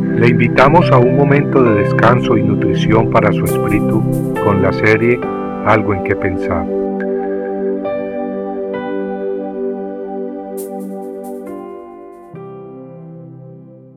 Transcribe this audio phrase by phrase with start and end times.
[0.00, 4.02] Le invitamos a un momento de descanso y nutrición para su espíritu
[4.44, 5.20] con la serie
[5.66, 6.66] Algo en que pensar.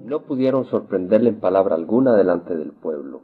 [0.06, 3.24] No pudieron sorprenderle en palabra alguna delante del pueblo,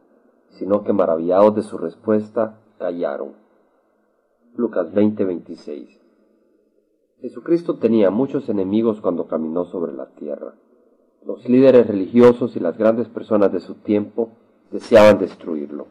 [0.50, 3.34] sino que maravillados de su respuesta, callaron.
[4.56, 6.00] Lucas 20:26
[7.22, 10.56] Jesucristo tenía muchos enemigos cuando caminó sobre la tierra.
[11.26, 14.32] Los líderes religiosos y las grandes personas de su tiempo
[14.72, 15.88] deseaban destruirlo.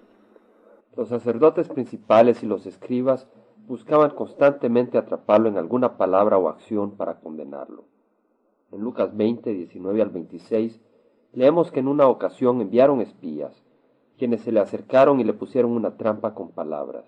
[0.95, 3.27] Los sacerdotes principales y los escribas
[3.67, 7.85] buscaban constantemente atraparlo en alguna palabra o acción para condenarlo.
[8.73, 10.79] En Lucas 20, 19 al 26,
[11.33, 13.65] leemos que en una ocasión enviaron espías,
[14.19, 17.07] quienes se le acercaron y le pusieron una trampa con palabras.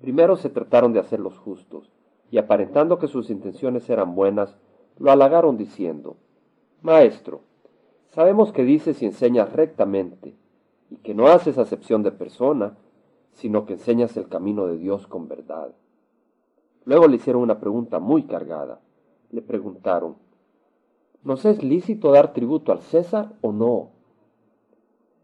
[0.00, 1.92] Primero se trataron de hacer los justos,
[2.32, 4.58] y aparentando que sus intenciones eran buenas,
[4.98, 6.16] lo halagaron diciendo,
[6.82, 7.40] Maestro,
[8.10, 10.34] sabemos que dices y enseñas rectamente,
[10.90, 12.76] y que no haces acepción de persona,
[13.32, 15.74] sino que enseñas el camino de Dios con verdad.
[16.84, 18.80] Luego le hicieron una pregunta muy cargada.
[19.30, 20.16] Le preguntaron,
[21.22, 23.90] ¿nos es lícito dar tributo al César o no?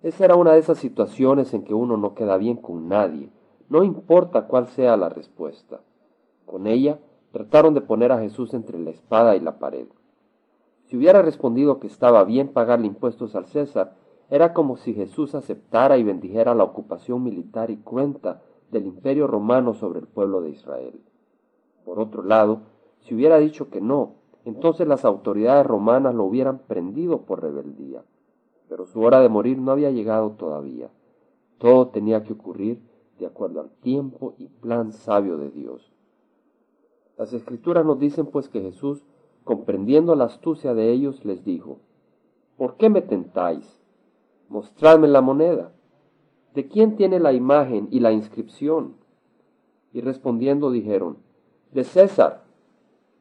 [0.03, 3.31] Esa era una de esas situaciones en que uno no queda bien con nadie,
[3.71, 5.81] no importa cuál sea la respuesta.
[6.45, 6.99] Con ella
[7.33, 9.87] trataron de poner a Jesús entre la espada y la pared.
[10.85, 13.97] Si hubiera respondido que estaba bien pagarle impuestos al César,
[14.31, 19.75] era como si Jesús aceptara y bendijera la ocupación militar y cruenta del imperio romano
[19.75, 21.01] sobre el pueblo de Israel.
[21.85, 22.63] Por otro lado,
[23.01, 28.03] si hubiera dicho que no, entonces las autoridades romanas lo hubieran prendido por rebeldía.
[28.69, 30.91] Pero su hora de morir no había llegado todavía.
[31.59, 32.81] Todo tenía que ocurrir
[33.19, 35.93] de acuerdo al tiempo y plan sabio de Dios.
[37.17, 39.05] Las escrituras nos dicen pues que Jesús,
[39.45, 41.79] comprendiendo la astucia de ellos, les dijo,
[42.57, 43.81] ¿Por qué me tentáis?
[44.49, 45.73] Mostradme la moneda.
[46.55, 48.95] ¿De quién tiene la imagen y la inscripción?
[49.93, 51.19] Y respondiendo dijeron,
[51.73, 52.45] de César.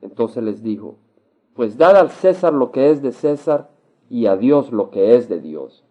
[0.01, 0.95] Entonces les dijo,
[1.55, 3.71] pues dad al César lo que es de César
[4.09, 5.83] y a Dios lo que es de Dios.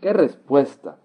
[0.00, 0.98] ¡Qué respuesta!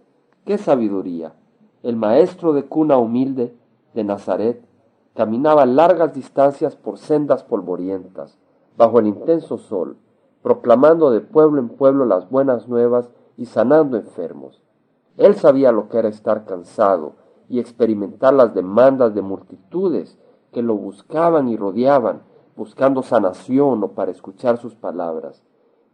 [0.45, 1.33] ¡Qué sabiduría!
[1.81, 3.53] El maestro de cuna humilde
[3.93, 4.63] de Nazaret
[5.13, 8.37] caminaba largas distancias por sendas polvorientas,
[8.77, 9.97] bajo el intenso sol,
[10.41, 14.61] proclamando de pueblo en pueblo las buenas nuevas y sanando enfermos.
[15.17, 17.13] Él sabía lo que era estar cansado
[17.47, 20.17] y experimentar las demandas de multitudes
[20.51, 22.23] que lo buscaban y rodeaban,
[22.55, 25.43] buscando sanación o para escuchar sus palabras.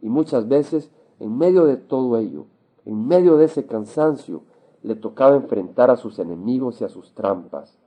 [0.00, 2.46] Y muchas veces, en medio de todo ello,
[2.84, 4.42] en medio de ese cansancio,
[4.82, 7.79] le tocaba enfrentar a sus enemigos y a sus trampas.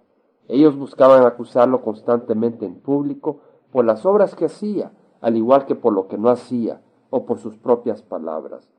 [0.47, 3.39] Ellos buscaban acusarlo constantemente en público
[3.71, 7.39] por las obras que hacía, al igual que por lo que no hacía, o por
[7.39, 8.69] sus propias palabras.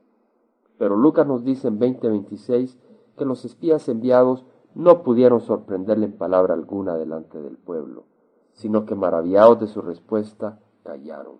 [0.77, 2.77] Pero Lucas nos dice en 20:26
[3.17, 8.03] que los espías enviados no pudieron sorprenderle en palabra alguna delante del pueblo,
[8.51, 11.37] sino que maravillados de su respuesta, callaron.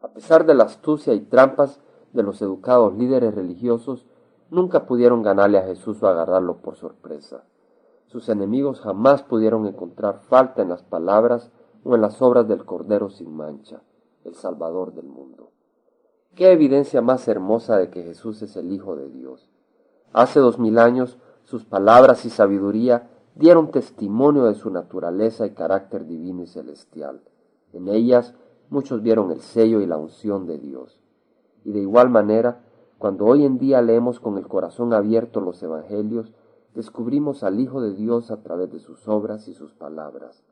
[0.00, 1.80] A pesar de la astucia y trampas
[2.12, 4.06] de los educados líderes religiosos,
[4.50, 7.44] nunca pudieron ganarle a Jesús o agarrarlo por sorpresa.
[8.06, 11.50] Sus enemigos jamás pudieron encontrar falta en las palabras
[11.84, 13.82] o en las obras del Cordero sin mancha,
[14.24, 15.50] el Salvador del mundo.
[16.34, 19.48] Qué evidencia más hermosa de que Jesús es el Hijo de Dios.
[20.12, 26.06] Hace dos mil años sus palabras y sabiduría dieron testimonio de su naturaleza y carácter
[26.06, 27.22] divino y celestial.
[27.72, 28.34] En ellas
[28.70, 31.00] muchos vieron el sello y la unción de Dios.
[31.64, 32.64] Y de igual manera,
[32.98, 36.32] cuando hoy en día leemos con el corazón abierto los Evangelios,
[36.76, 40.44] descubrimos al Hijo de Dios a través de sus obras y sus palabras.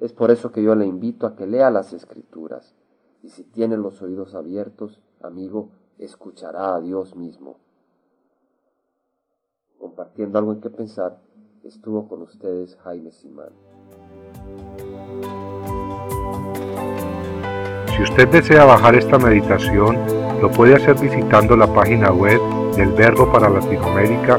[0.00, 2.74] Es por eso que yo le invito a que lea las Escrituras,
[3.22, 7.58] y si tiene los oídos abiertos, amigo, escuchará a Dios mismo.
[9.78, 11.20] Compartiendo algo en qué pensar,
[11.62, 13.52] estuvo con ustedes Jaime Simán.
[17.94, 19.98] Si usted desea bajar esta meditación,
[20.40, 22.40] lo puede hacer visitando la página web
[22.76, 24.38] del Verbo para Latinoamérica